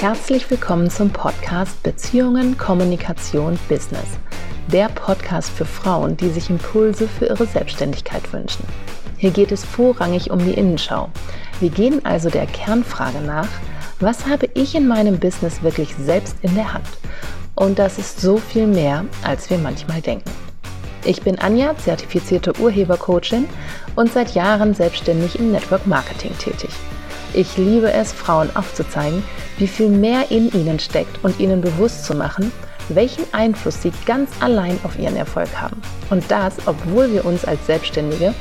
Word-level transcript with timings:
Herzlich 0.00 0.50
willkommen 0.50 0.88
zum 0.88 1.10
Podcast 1.10 1.82
Beziehungen, 1.82 2.56
Kommunikation, 2.56 3.58
Business. 3.68 4.06
Der 4.72 4.88
Podcast 4.88 5.50
für 5.50 5.66
Frauen, 5.66 6.16
die 6.16 6.30
sich 6.30 6.48
Impulse 6.48 7.06
für 7.06 7.26
ihre 7.26 7.44
Selbstständigkeit 7.44 8.32
wünschen. 8.32 8.64
Hier 9.18 9.30
geht 9.30 9.52
es 9.52 9.62
vorrangig 9.62 10.30
um 10.30 10.38
die 10.38 10.54
Innenschau. 10.54 11.10
Wir 11.60 11.68
gehen 11.68 12.02
also 12.02 12.30
der 12.30 12.46
Kernfrage 12.46 13.20
nach, 13.20 13.46
was 13.98 14.24
habe 14.24 14.48
ich 14.54 14.74
in 14.74 14.88
meinem 14.88 15.18
Business 15.18 15.62
wirklich 15.62 15.94
selbst 15.96 16.36
in 16.40 16.54
der 16.54 16.72
Hand? 16.72 16.88
Und 17.54 17.78
das 17.78 17.98
ist 17.98 18.22
so 18.22 18.38
viel 18.38 18.66
mehr, 18.66 19.04
als 19.22 19.50
wir 19.50 19.58
manchmal 19.58 20.00
denken. 20.00 20.30
Ich 21.04 21.20
bin 21.20 21.38
Anja, 21.38 21.76
zertifizierte 21.76 22.58
Urhebercoachin 22.58 23.46
und 23.96 24.10
seit 24.10 24.34
Jahren 24.34 24.72
selbstständig 24.72 25.38
im 25.38 25.52
Network 25.52 25.86
Marketing 25.86 26.32
tätig. 26.38 26.70
Ich 27.34 27.56
liebe 27.56 27.92
es, 27.92 28.12
Frauen 28.12 28.54
aufzuzeigen, 28.56 29.22
wie 29.58 29.68
viel 29.68 29.88
mehr 29.88 30.30
in 30.30 30.50
ihnen 30.52 30.78
steckt 30.78 31.22
und 31.22 31.38
ihnen 31.38 31.60
bewusst 31.60 32.04
zu 32.04 32.14
machen, 32.14 32.50
welchen 32.88 33.24
Einfluss 33.32 33.82
sie 33.82 33.92
ganz 34.06 34.30
allein 34.40 34.78
auf 34.82 34.98
ihren 34.98 35.16
Erfolg 35.16 35.48
haben. 35.60 35.80
Und 36.10 36.28
das, 36.30 36.54
obwohl 36.66 37.12
wir 37.12 37.24
uns 37.24 37.44
als 37.44 37.64
Selbstständige 37.66 38.34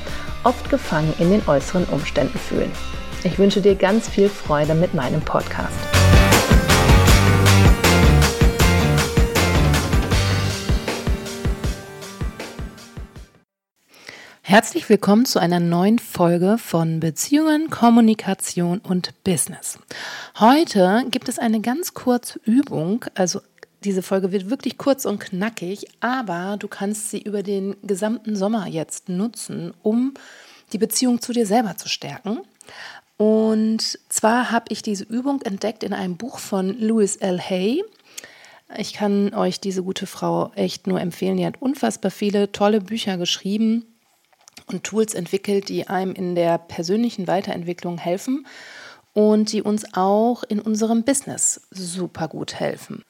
oft 0.44 0.70
gefangen 0.70 1.14
in 1.20 1.30
den 1.30 1.48
äußeren 1.48 1.86
Umständen 1.86 2.40
fühlen. 2.40 2.72
Ich 3.24 3.38
wünsche 3.38 3.62
dir 3.62 3.76
ganz 3.76 4.08
viel 4.08 4.30
Freude 4.30 4.74
mit 4.74 4.94
meinem 4.94 5.22
Podcast. 5.22 5.99
Herzlich 14.50 14.90
willkommen 14.90 15.26
zu 15.26 15.38
einer 15.38 15.60
neuen 15.60 16.00
Folge 16.00 16.58
von 16.58 17.00
Beziehungen, 17.00 17.70
Kommunikation 17.70 18.80
und 18.80 19.14
Business. 19.24 19.78
Heute 20.40 21.06
gibt 21.12 21.30
es 21.30 21.38
eine 21.38 21.62
ganz 21.62 21.94
kurze 21.94 22.40
Übung, 22.46 23.06
also 23.14 23.42
diese 23.84 24.02
Folge 24.02 24.32
wird 24.32 24.50
wirklich 24.50 24.80
kurz 24.80 25.06
und 25.06 25.20
knackig, 25.20 25.86
aber 26.00 26.58
du 26.58 26.68
kannst 26.68 27.12
sie 27.12 27.22
über 27.22 27.44
den 27.44 27.76
gesamten 27.84 28.36
Sommer 28.36 28.66
jetzt 28.66 29.08
nutzen, 29.08 29.72
um 29.84 30.16
die 30.74 30.80
Beziehung 30.80 31.22
zu 31.22 31.32
dir 31.32 31.46
selber 31.46 31.78
zu 31.78 31.88
stärken. 31.88 32.40
Und 33.18 34.00
zwar 34.10 34.50
habe 34.50 34.66
ich 34.70 34.82
diese 34.82 35.04
Übung 35.04 35.44
entdeckt 35.44 35.84
in 35.84 35.94
einem 35.94 36.18
Buch 36.18 36.40
von 36.40 36.76
Louis 36.80 37.18
L. 37.18 37.40
Hay. 37.40 37.84
Ich 38.80 38.94
kann 38.94 39.32
euch 39.36 39.60
diese 39.60 39.84
gute 39.84 40.08
Frau 40.08 40.52
echt 40.56 40.88
nur 40.88 41.00
empfehlen. 41.00 41.38
Die 41.38 41.46
hat 41.46 41.62
unfassbar 41.62 42.10
viele 42.10 42.52
tolle 42.52 42.82
Bücher 42.82 43.18
geschrieben 43.18 43.86
und 44.70 44.84
Tools 44.84 45.14
entwickelt, 45.14 45.70
die 45.70 45.88
einem 45.88 46.14
in 46.14 46.36
der 46.36 46.58
persönlichen 46.58 47.28
Weiterentwicklung 47.28 47.98
helfen 47.98 48.48
und 49.14 49.52
die 49.52 49.62
uns 49.62 49.86
auch 49.94 50.44
in 50.44 50.60
unserem 50.60 51.04
Business 51.04 51.62
super 51.72 52.28
gut 52.28 52.60
helfen. 52.60 53.04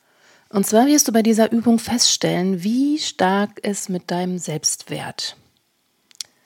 Und 0.50 0.66
zwar 0.66 0.88
wirst 0.88 1.08
du 1.08 1.12
bei 1.12 1.22
dieser 1.22 1.52
Übung 1.52 1.78
feststellen, 1.78 2.64
wie 2.64 2.98
stark 2.98 3.60
es 3.62 3.88
mit 3.88 4.10
deinem 4.10 4.38
Selbstwert 4.38 5.38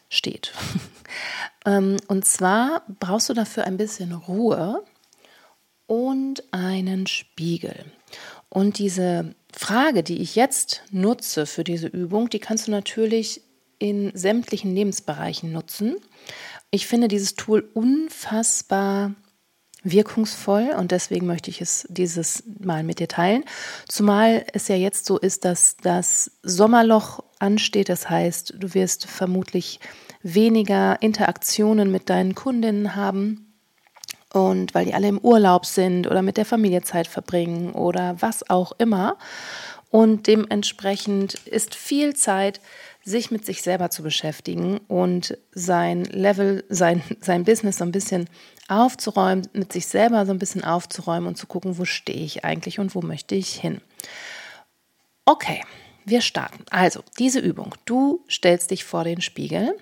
steht. 0.09 0.53
Ähm, 1.66 1.95
und 2.08 2.25
zwar 2.25 2.83
brauchst 3.00 3.30
du 3.30 3.33
dafür 3.33 3.64
ein 3.64 3.77
bisschen 3.77 4.11
Ruhe 4.11 4.83
und 5.88 6.44
einen 6.52 7.08
Spiegel. 7.08 7.86
Und 8.50 8.80
diese 8.80 9.33
Frage, 9.53 10.03
die 10.03 10.22
ich 10.22 10.36
jetzt 10.36 10.83
nutze 10.92 11.45
für 11.45 11.64
diese 11.64 11.88
Übung, 11.88 12.30
die 12.30 12.39
kannst 12.39 12.67
du 12.67 12.72
natürlich 12.72 13.42
in 13.79 14.11
sämtlichen 14.16 14.73
Lebensbereichen 14.73 15.52
nutzen. 15.52 15.95
Ich 16.71 16.88
finde 16.88 17.07
dieses 17.07 17.35
Tool 17.35 17.69
unfassbar 17.73 19.13
wirkungsvoll 19.83 20.73
und 20.77 20.91
deswegen 20.91 21.27
möchte 21.27 21.49
ich 21.49 21.61
es 21.61 21.85
dieses 21.89 22.43
Mal 22.59 22.83
mit 22.83 22.99
dir 22.99 23.07
teilen. 23.07 23.43
Zumal 23.88 24.45
es 24.53 24.67
ja 24.70 24.75
jetzt 24.75 25.05
so 25.05 25.17
ist, 25.17 25.45
dass 25.45 25.77
das 25.81 26.31
Sommerloch 26.42 27.23
ansteht. 27.39 27.89
Das 27.89 28.09
heißt, 28.09 28.55
du 28.58 28.73
wirst 28.73 29.05
vermutlich 29.05 29.80
weniger 30.21 31.02
Interaktionen 31.02 31.92
mit 31.92 32.09
deinen 32.09 32.33
Kundinnen 32.33 32.95
haben. 32.95 33.49
Und 34.31 34.73
weil 34.73 34.86
die 34.86 34.95
alle 34.95 35.09
im 35.09 35.19
Urlaub 35.19 35.65
sind 35.65 36.08
oder 36.08 36.23
mit 36.23 36.37
der 36.37 36.45
Familie 36.45 36.81
Zeit 36.81 37.08
verbringen 37.08 37.73
oder 37.73 38.15
was 38.19 38.49
auch 38.49 38.71
immer. 38.80 39.17
Und 39.92 40.25
dementsprechend 40.25 41.36
ist 41.45 41.75
viel 41.75 42.15
Zeit 42.15 42.59
sich 43.03 43.31
mit 43.31 43.45
sich 43.45 43.61
selber 43.61 43.89
zu 43.89 44.02
beschäftigen 44.02 44.77
und 44.87 45.37
sein 45.52 46.05
Level, 46.05 46.64
sein, 46.69 47.03
sein 47.19 47.43
Business 47.43 47.77
so 47.77 47.83
ein 47.83 47.91
bisschen 47.91 48.30
aufzuräumen, 48.67 49.47
mit 49.53 49.73
sich 49.73 49.87
selber 49.87 50.25
so 50.25 50.31
ein 50.31 50.39
bisschen 50.39 50.64
aufzuräumen 50.64 51.27
und 51.27 51.37
zu 51.37 51.47
gucken, 51.47 51.77
wo 51.77 51.86
stehe 51.86 52.23
ich 52.23 52.45
eigentlich 52.45 52.80
und 52.80 52.95
wo 52.95 53.02
möchte 53.02 53.36
ich 53.36 53.55
hin. 53.55 53.81
Okay, 55.25 55.61
wir 56.05 56.21
starten. 56.21 56.65
Also, 56.69 57.02
diese 57.17 57.39
Übung. 57.39 57.75
Du 57.86 58.25
stellst 58.30 58.71
dich 58.71 58.83
vor 58.83 59.03
den 59.03 59.21
Spiegel 59.21 59.77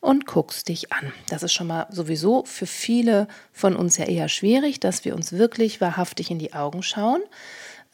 und 0.00 0.26
guckst 0.26 0.68
dich 0.68 0.92
an. 0.92 1.12
Das 1.28 1.42
ist 1.42 1.52
schon 1.52 1.66
mal 1.66 1.86
sowieso 1.90 2.44
für 2.44 2.66
viele 2.66 3.28
von 3.52 3.76
uns 3.76 3.98
ja 3.98 4.06
eher 4.06 4.28
schwierig, 4.28 4.80
dass 4.80 5.04
wir 5.04 5.14
uns 5.14 5.32
wirklich 5.32 5.80
wahrhaftig 5.80 6.30
in 6.30 6.38
die 6.38 6.54
Augen 6.54 6.82
schauen. 6.82 7.20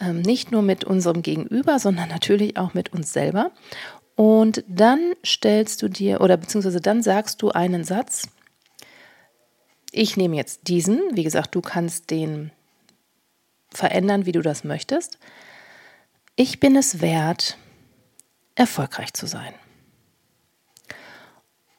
Ähm, 0.00 0.22
nicht 0.22 0.52
nur 0.52 0.62
mit 0.62 0.84
unserem 0.84 1.22
Gegenüber, 1.22 1.78
sondern 1.78 2.08
natürlich 2.08 2.56
auch 2.56 2.74
mit 2.74 2.92
uns 2.92 3.12
selber. 3.12 3.50
Und 4.16 4.64
dann 4.68 5.14
stellst 5.24 5.82
du 5.82 5.88
dir, 5.88 6.20
oder 6.20 6.36
beziehungsweise 6.36 6.80
dann 6.80 7.02
sagst 7.02 7.42
du 7.42 7.50
einen 7.50 7.84
Satz. 7.84 8.28
Ich 9.90 10.16
nehme 10.16 10.36
jetzt 10.36 10.68
diesen. 10.68 11.00
Wie 11.12 11.24
gesagt, 11.24 11.54
du 11.54 11.60
kannst 11.60 12.10
den 12.10 12.52
verändern, 13.70 14.26
wie 14.26 14.32
du 14.32 14.40
das 14.40 14.64
möchtest. 14.64 15.18
Ich 16.36 16.60
bin 16.60 16.76
es 16.76 17.00
wert, 17.00 17.58
erfolgreich 18.54 19.12
zu 19.12 19.26
sein. 19.26 19.54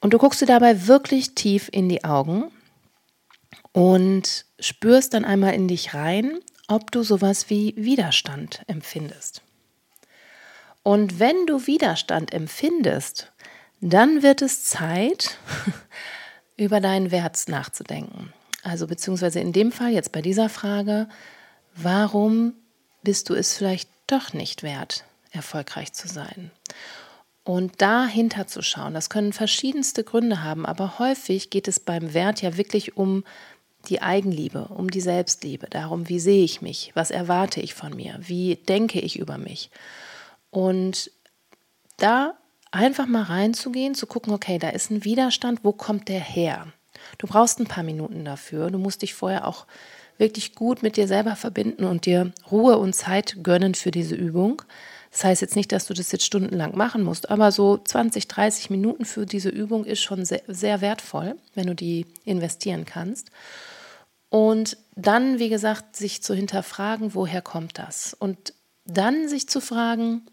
Und 0.00 0.12
du 0.12 0.18
guckst 0.18 0.40
dir 0.40 0.46
dabei 0.46 0.86
wirklich 0.86 1.34
tief 1.34 1.68
in 1.72 1.88
die 1.88 2.04
Augen 2.04 2.50
und 3.72 4.46
spürst 4.60 5.14
dann 5.14 5.24
einmal 5.24 5.54
in 5.54 5.68
dich 5.68 5.94
rein, 5.94 6.38
ob 6.68 6.90
du 6.90 7.02
sowas 7.02 7.50
wie 7.50 7.74
Widerstand 7.76 8.62
empfindest. 8.66 9.42
Und 10.86 11.18
wenn 11.18 11.46
du 11.46 11.66
Widerstand 11.66 12.32
empfindest, 12.32 13.32
dann 13.80 14.22
wird 14.22 14.40
es 14.40 14.62
Zeit, 14.62 15.36
über 16.56 16.80
deinen 16.80 17.10
Wert 17.10 17.48
nachzudenken. 17.48 18.32
Also 18.62 18.86
beziehungsweise 18.86 19.40
in 19.40 19.52
dem 19.52 19.72
Fall 19.72 19.90
jetzt 19.90 20.12
bei 20.12 20.22
dieser 20.22 20.48
Frage, 20.48 21.08
warum 21.74 22.52
bist 23.02 23.28
du 23.28 23.34
es 23.34 23.56
vielleicht 23.56 23.90
doch 24.06 24.32
nicht 24.32 24.62
wert, 24.62 25.02
erfolgreich 25.32 25.92
zu 25.92 26.06
sein? 26.06 26.52
Und 27.42 27.82
dahinter 27.82 28.46
zu 28.46 28.62
schauen, 28.62 28.94
das 28.94 29.10
können 29.10 29.32
verschiedenste 29.32 30.04
Gründe 30.04 30.44
haben, 30.44 30.64
aber 30.64 31.00
häufig 31.00 31.50
geht 31.50 31.66
es 31.66 31.80
beim 31.80 32.14
Wert 32.14 32.42
ja 32.42 32.56
wirklich 32.56 32.96
um 32.96 33.24
die 33.88 34.02
Eigenliebe, 34.02 34.68
um 34.68 34.88
die 34.88 35.00
Selbstliebe, 35.00 35.66
darum, 35.68 36.08
wie 36.08 36.20
sehe 36.20 36.44
ich 36.44 36.62
mich, 36.62 36.92
was 36.94 37.10
erwarte 37.10 37.60
ich 37.60 37.74
von 37.74 37.92
mir, 37.96 38.20
wie 38.20 38.54
denke 38.54 39.00
ich 39.00 39.18
über 39.18 39.36
mich. 39.36 39.70
Und 40.50 41.10
da 41.96 42.34
einfach 42.70 43.06
mal 43.06 43.22
reinzugehen, 43.22 43.94
zu 43.94 44.06
gucken, 44.06 44.32
okay, 44.32 44.58
da 44.58 44.70
ist 44.70 44.90
ein 44.90 45.04
Widerstand, 45.04 45.60
wo 45.62 45.72
kommt 45.72 46.08
der 46.08 46.20
her? 46.20 46.66
Du 47.18 47.26
brauchst 47.26 47.60
ein 47.60 47.66
paar 47.66 47.84
Minuten 47.84 48.24
dafür. 48.24 48.70
Du 48.70 48.78
musst 48.78 49.02
dich 49.02 49.14
vorher 49.14 49.46
auch 49.46 49.66
wirklich 50.18 50.54
gut 50.54 50.82
mit 50.82 50.96
dir 50.96 51.08
selber 51.08 51.36
verbinden 51.36 51.84
und 51.84 52.06
dir 52.06 52.32
Ruhe 52.50 52.78
und 52.78 52.94
Zeit 52.94 53.38
gönnen 53.42 53.74
für 53.74 53.90
diese 53.90 54.14
Übung. 54.14 54.62
Das 55.12 55.24
heißt 55.24 55.42
jetzt 55.42 55.56
nicht, 55.56 55.72
dass 55.72 55.86
du 55.86 55.94
das 55.94 56.12
jetzt 56.12 56.24
stundenlang 56.24 56.76
machen 56.76 57.02
musst, 57.02 57.30
aber 57.30 57.52
so 57.52 57.78
20, 57.78 58.28
30 58.28 58.70
Minuten 58.70 59.04
für 59.04 59.24
diese 59.24 59.48
Übung 59.48 59.84
ist 59.84 60.02
schon 60.02 60.24
sehr, 60.24 60.42
sehr 60.46 60.80
wertvoll, 60.80 61.36
wenn 61.54 61.66
du 61.66 61.74
die 61.74 62.06
investieren 62.24 62.84
kannst. 62.84 63.30
Und 64.28 64.76
dann, 64.94 65.38
wie 65.38 65.48
gesagt, 65.48 65.96
sich 65.96 66.22
zu 66.22 66.34
hinterfragen, 66.34 67.14
woher 67.14 67.40
kommt 67.40 67.78
das? 67.78 68.14
Und 68.14 68.52
dann 68.84 69.28
sich 69.28 69.48
zu 69.48 69.60
fragen, 69.60 70.26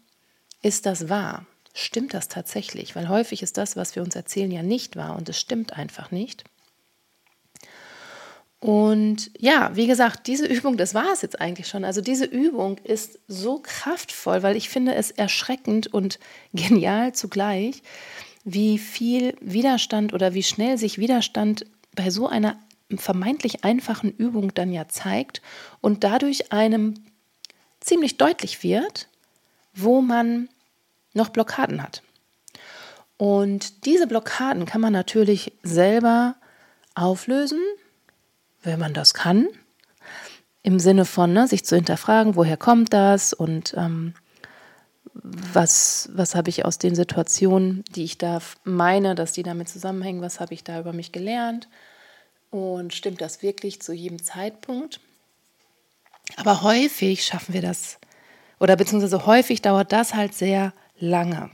ist 0.64 0.86
das 0.86 1.08
wahr? 1.08 1.46
Stimmt 1.74 2.14
das 2.14 2.28
tatsächlich? 2.28 2.96
Weil 2.96 3.08
häufig 3.08 3.42
ist 3.42 3.58
das, 3.58 3.76
was 3.76 3.96
wir 3.96 4.02
uns 4.02 4.16
erzählen, 4.16 4.50
ja 4.50 4.62
nicht 4.62 4.96
wahr 4.96 5.16
und 5.16 5.28
es 5.28 5.38
stimmt 5.38 5.76
einfach 5.76 6.10
nicht. 6.10 6.44
Und 8.60 9.30
ja, 9.38 9.72
wie 9.74 9.86
gesagt, 9.86 10.26
diese 10.26 10.46
Übung, 10.46 10.78
das 10.78 10.94
war 10.94 11.12
es 11.12 11.20
jetzt 11.20 11.38
eigentlich 11.38 11.68
schon. 11.68 11.84
Also 11.84 12.00
diese 12.00 12.24
Übung 12.24 12.78
ist 12.78 13.18
so 13.28 13.60
kraftvoll, 13.62 14.42
weil 14.42 14.56
ich 14.56 14.70
finde 14.70 14.94
es 14.94 15.10
erschreckend 15.10 15.92
und 15.92 16.18
genial 16.54 17.12
zugleich, 17.12 17.82
wie 18.44 18.78
viel 18.78 19.36
Widerstand 19.40 20.14
oder 20.14 20.32
wie 20.32 20.42
schnell 20.42 20.78
sich 20.78 20.96
Widerstand 20.96 21.66
bei 21.94 22.08
so 22.08 22.26
einer 22.26 22.58
vermeintlich 22.96 23.64
einfachen 23.64 24.10
Übung 24.12 24.54
dann 24.54 24.72
ja 24.72 24.88
zeigt 24.88 25.42
und 25.82 26.04
dadurch 26.04 26.52
einem 26.52 26.94
ziemlich 27.80 28.16
deutlich 28.16 28.62
wird, 28.62 29.08
wo 29.74 30.00
man 30.00 30.48
noch 31.14 31.30
Blockaden 31.30 31.82
hat. 31.82 32.02
Und 33.16 33.86
diese 33.86 34.06
Blockaden 34.06 34.66
kann 34.66 34.80
man 34.80 34.92
natürlich 34.92 35.52
selber 35.62 36.34
auflösen, 36.94 37.60
wenn 38.62 38.78
man 38.78 38.94
das 38.94 39.14
kann. 39.14 39.48
im 40.62 40.78
Sinne 40.80 41.04
von 41.04 41.32
ne, 41.32 41.46
sich 41.46 41.64
zu 41.64 41.76
hinterfragen, 41.76 42.36
woher 42.36 42.56
kommt 42.56 42.92
das 42.92 43.34
und 43.34 43.74
ähm, 43.76 44.14
was, 45.12 46.08
was 46.12 46.34
habe 46.34 46.48
ich 46.48 46.64
aus 46.64 46.78
den 46.78 46.94
Situationen, 46.94 47.84
die 47.94 48.04
ich 48.04 48.18
da 48.18 48.40
meine, 48.64 49.14
dass 49.14 49.32
die 49.32 49.42
damit 49.42 49.68
zusammenhängen, 49.68 50.22
was 50.22 50.40
habe 50.40 50.54
ich 50.54 50.64
da 50.64 50.80
über 50.80 50.92
mich 50.92 51.12
gelernt 51.12 51.68
und 52.50 52.94
stimmt 52.94 53.20
das 53.20 53.42
wirklich 53.42 53.80
zu 53.82 53.92
jedem 53.92 54.22
Zeitpunkt. 54.22 55.00
Aber 56.36 56.62
häufig 56.62 57.24
schaffen 57.24 57.52
wir 57.52 57.62
das 57.62 57.98
oder 58.58 58.76
beziehungsweise 58.76 59.26
häufig 59.26 59.60
dauert 59.60 59.92
das 59.92 60.14
halt 60.14 60.34
sehr 60.34 60.72
lange. 60.98 61.50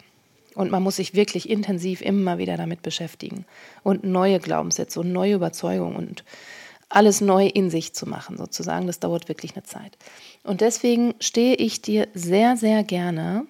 Und 0.54 0.70
man 0.70 0.82
muss 0.82 0.96
sich 0.96 1.14
wirklich 1.14 1.48
intensiv 1.48 2.00
immer 2.00 2.38
wieder 2.38 2.56
damit 2.56 2.82
beschäftigen 2.82 3.46
und 3.82 4.04
neue 4.04 4.40
Glaubenssätze 4.40 5.00
und 5.00 5.12
neue 5.12 5.34
Überzeugungen 5.34 5.96
und 5.96 6.24
alles 6.88 7.20
neu 7.20 7.46
in 7.46 7.70
sich 7.70 7.94
zu 7.94 8.06
machen, 8.06 8.36
sozusagen. 8.36 8.86
Das 8.86 8.98
dauert 8.98 9.28
wirklich 9.28 9.54
eine 9.54 9.62
Zeit. 9.62 9.96
Und 10.42 10.60
deswegen 10.60 11.14
stehe 11.20 11.54
ich 11.54 11.80
dir 11.82 12.08
sehr, 12.14 12.56
sehr 12.56 12.82
gerne 12.82 13.46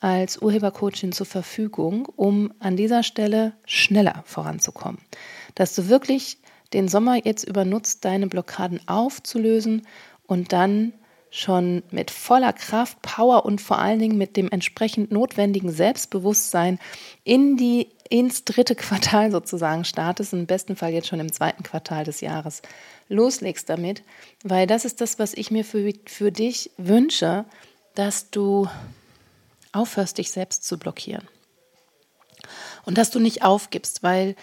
als 0.00 0.40
Urhebercoachin 0.40 1.12
zur 1.12 1.26
Verfügung, 1.26 2.06
um 2.16 2.52
an 2.58 2.76
dieser 2.76 3.02
Stelle 3.02 3.54
schneller 3.64 4.22
voranzukommen. 4.26 5.00
Dass 5.54 5.74
du 5.74 5.88
wirklich 5.88 6.38
den 6.72 6.88
Sommer 6.88 7.24
jetzt 7.24 7.44
übernutzt, 7.44 8.04
deine 8.04 8.26
Blockaden 8.26 8.80
aufzulösen 8.86 9.86
und 10.26 10.52
dann 10.52 10.92
schon 11.30 11.82
mit 11.90 12.10
voller 12.10 12.52
Kraft, 12.52 13.00
Power 13.02 13.44
und 13.44 13.60
vor 13.60 13.78
allen 13.78 14.00
Dingen 14.00 14.18
mit 14.18 14.36
dem 14.36 14.50
entsprechend 14.50 15.12
notwendigen 15.12 15.70
Selbstbewusstsein 15.70 16.78
in 17.22 17.56
die 17.56 17.88
ins 18.08 18.44
dritte 18.44 18.74
Quartal 18.74 19.30
sozusagen 19.32 19.84
startest, 19.84 20.32
im 20.32 20.46
besten 20.46 20.76
Fall 20.76 20.92
jetzt 20.92 21.08
schon 21.08 21.20
im 21.20 21.32
zweiten 21.32 21.62
Quartal 21.62 22.04
des 22.04 22.20
Jahres 22.20 22.62
loslegst 23.08 23.68
damit, 23.68 24.02
weil 24.44 24.66
das 24.66 24.84
ist 24.84 25.00
das, 25.00 25.18
was 25.18 25.34
ich 25.34 25.50
mir 25.50 25.64
für, 25.64 25.92
für 26.06 26.32
dich 26.32 26.70
wünsche, 26.76 27.44
dass 27.94 28.30
du 28.30 28.68
aufhörst, 29.72 30.18
dich 30.18 30.30
selbst 30.30 30.64
zu 30.64 30.78
blockieren. 30.78 31.26
Und 32.84 32.98
dass 32.98 33.10
du 33.10 33.20
nicht 33.20 33.42
aufgibst, 33.42 34.02
weil 34.02 34.34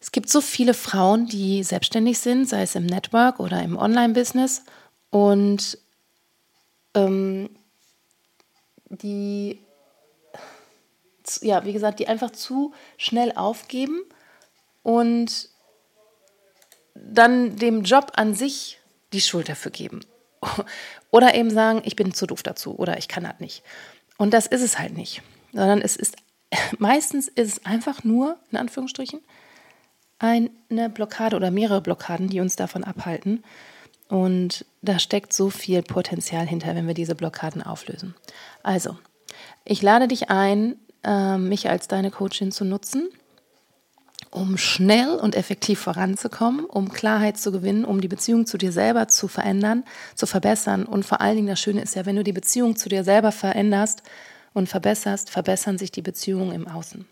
es 0.00 0.12
gibt 0.12 0.30
so 0.30 0.40
viele 0.40 0.72
Frauen, 0.72 1.26
die 1.26 1.62
selbstständig 1.62 2.18
sind, 2.18 2.48
sei 2.48 2.62
es 2.62 2.74
im 2.74 2.86
Network 2.86 3.38
oder 3.38 3.62
im 3.62 3.76
Online-Business 3.76 4.64
und 5.10 5.78
ähm, 6.94 7.50
die, 8.88 9.60
ja, 11.42 11.64
wie 11.64 11.72
gesagt, 11.72 12.00
die 12.00 12.08
einfach 12.08 12.30
zu 12.30 12.72
schnell 12.96 13.32
aufgeben 13.32 14.02
und 14.82 15.48
dann 16.94 17.56
dem 17.56 17.82
Job 17.82 18.12
an 18.16 18.34
sich 18.34 18.80
die 19.12 19.20
Schuld 19.20 19.48
dafür 19.48 19.70
geben. 19.70 20.00
Oder 21.10 21.34
eben 21.34 21.50
sagen, 21.50 21.82
ich 21.84 21.96
bin 21.96 22.14
zu 22.14 22.26
doof 22.26 22.42
dazu 22.42 22.78
oder 22.78 22.96
ich 22.96 23.08
kann 23.08 23.24
das 23.24 23.40
nicht. 23.40 23.64
Und 24.16 24.32
das 24.32 24.46
ist 24.46 24.62
es 24.62 24.78
halt 24.78 24.96
nicht. 24.96 25.22
Sondern 25.52 25.82
es 25.82 25.96
ist, 25.96 26.16
meistens 26.78 27.26
ist 27.26 27.52
es 27.52 27.66
einfach 27.66 28.04
nur, 28.04 28.38
in 28.52 28.58
Anführungsstrichen, 28.58 29.20
eine 30.20 30.88
Blockade 30.88 31.34
oder 31.34 31.50
mehrere 31.50 31.80
Blockaden, 31.80 32.28
die 32.28 32.40
uns 32.40 32.54
davon 32.54 32.84
abhalten, 32.84 33.42
und 34.10 34.66
da 34.82 34.98
steckt 34.98 35.32
so 35.32 35.50
viel 35.50 35.82
Potenzial 35.82 36.44
hinter, 36.44 36.74
wenn 36.74 36.88
wir 36.88 36.94
diese 36.94 37.14
Blockaden 37.14 37.62
auflösen. 37.62 38.16
Also, 38.64 38.96
ich 39.64 39.82
lade 39.82 40.08
dich 40.08 40.30
ein, 40.30 40.74
ähm, 41.04 41.48
mich 41.48 41.70
als 41.70 41.86
deine 41.86 42.10
Coachin 42.10 42.50
zu 42.50 42.64
nutzen, 42.64 43.08
um 44.32 44.58
schnell 44.58 45.10
und 45.10 45.36
effektiv 45.36 45.78
voranzukommen, 45.78 46.64
um 46.64 46.90
Klarheit 46.90 47.38
zu 47.38 47.52
gewinnen, 47.52 47.84
um 47.84 48.00
die 48.00 48.08
Beziehung 48.08 48.46
zu 48.46 48.58
dir 48.58 48.72
selber 48.72 49.06
zu 49.06 49.28
verändern, 49.28 49.84
zu 50.16 50.26
verbessern. 50.26 50.86
Und 50.86 51.04
vor 51.04 51.20
allen 51.20 51.36
Dingen 51.36 51.48
das 51.48 51.60
Schöne 51.60 51.80
ist 51.80 51.94
ja, 51.94 52.04
wenn 52.04 52.16
du 52.16 52.24
die 52.24 52.32
Beziehung 52.32 52.74
zu 52.74 52.88
dir 52.88 53.04
selber 53.04 53.30
veränderst 53.30 54.02
und 54.54 54.68
verbesserst, 54.68 55.30
verbessern 55.30 55.78
sich 55.78 55.92
die 55.92 56.02
Beziehungen 56.02 56.50
im 56.50 56.66
Außen. 56.66 57.06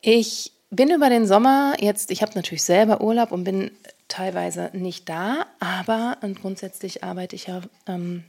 Ich 0.00 0.52
bin 0.70 0.90
über 0.90 1.10
den 1.10 1.26
Sommer 1.26 1.74
jetzt, 1.80 2.10
ich 2.10 2.22
habe 2.22 2.32
natürlich 2.34 2.62
selber 2.62 3.02
Urlaub 3.02 3.30
und 3.30 3.44
bin 3.44 3.70
teilweise 4.08 4.70
nicht 4.72 5.08
da, 5.08 5.46
aber 5.60 6.16
grundsätzlich 6.40 7.04
arbeite 7.04 7.36
ich 7.36 7.46
ja 7.46 7.60
ähm, 7.86 8.24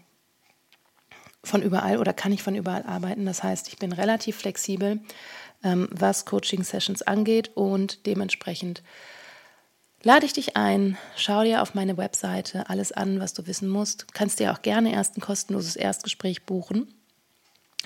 von 1.43 1.61
überall 1.61 1.97
oder 1.97 2.13
kann 2.13 2.31
ich 2.31 2.43
von 2.43 2.55
überall 2.55 2.83
arbeiten. 2.83 3.25
Das 3.25 3.43
heißt, 3.43 3.69
ich 3.69 3.77
bin 3.77 3.91
relativ 3.93 4.37
flexibel, 4.37 4.99
ähm, 5.63 5.87
was 5.91 6.25
Coaching-Sessions 6.25 7.01
angeht 7.01 7.51
und 7.55 8.05
dementsprechend 8.05 8.83
lade 10.03 10.25
ich 10.25 10.33
dich 10.33 10.55
ein, 10.57 10.97
schau 11.15 11.43
dir 11.43 11.61
auf 11.61 11.73
meine 11.73 11.97
Webseite 11.97 12.69
alles 12.69 12.91
an, 12.91 13.19
was 13.19 13.33
du 13.33 13.47
wissen 13.47 13.69
musst. 13.69 14.13
Kannst 14.13 14.39
dir 14.39 14.51
auch 14.51 14.61
gerne 14.61 14.93
erst 14.93 15.17
ein 15.17 15.21
kostenloses 15.21 15.75
Erstgespräch 15.75 16.45
buchen. 16.45 16.93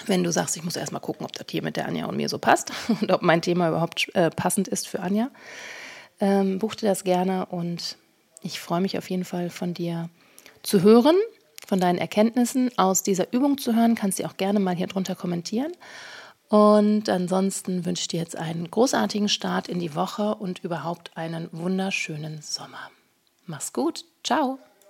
Wenn 0.07 0.23
du 0.23 0.31
sagst, 0.31 0.57
ich 0.57 0.63
muss 0.63 0.75
erstmal 0.75 1.01
gucken, 1.01 1.25
ob 1.25 1.33
das 1.33 1.45
hier 1.49 1.61
mit 1.61 1.77
der 1.77 1.87
Anja 1.87 2.07
und 2.07 2.17
mir 2.17 2.29
so 2.29 2.39
passt 2.39 2.71
und 3.01 3.11
ob 3.11 3.21
mein 3.21 3.43
Thema 3.43 3.69
überhaupt 3.69 4.09
äh, 4.15 4.31
passend 4.31 4.67
ist 4.67 4.87
für 4.87 4.99
Anja 4.99 5.29
ähm, 6.19 6.59
buch 6.59 6.75
dir 6.75 6.87
das 6.87 7.03
gerne 7.03 7.45
und 7.47 7.97
ich 8.41 8.59
freue 8.59 8.81
mich 8.81 8.97
auf 8.97 9.09
jeden 9.09 9.25
Fall 9.25 9.49
von 9.49 9.73
dir 9.73 10.09
zu 10.61 10.81
hören, 10.81 11.15
von 11.65 11.79
deinen 11.79 11.97
Erkenntnissen 11.97 12.71
aus 12.77 13.03
dieser 13.03 13.31
Übung 13.33 13.57
zu 13.57 13.75
hören. 13.75 13.95
Kannst 13.95 14.19
du 14.19 14.25
auch 14.25 14.37
gerne 14.37 14.59
mal 14.59 14.75
hier 14.75 14.87
drunter 14.87 15.15
kommentieren. 15.15 15.71
Und 16.49 17.09
ansonsten 17.09 17.85
wünsche 17.85 18.01
ich 18.01 18.07
dir 18.09 18.19
jetzt 18.19 18.37
einen 18.37 18.69
großartigen 18.69 19.29
Start 19.29 19.67
in 19.67 19.79
die 19.79 19.95
Woche 19.95 20.35
und 20.35 20.63
überhaupt 20.63 21.15
einen 21.17 21.49
wunderschönen 21.51 22.41
Sommer. 22.41 22.91
Mach's 23.47 23.73
gut. 23.73 24.05
Ciao. 24.23 24.59